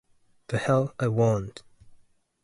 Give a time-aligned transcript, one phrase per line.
[0.47, 1.61] The hell I won't.